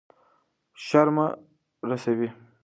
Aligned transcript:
شر 0.85 1.07
مه 1.15 1.25
رسوئ. 1.89 2.29